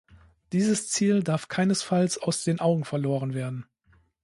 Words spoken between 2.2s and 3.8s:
den Augen verloren werden.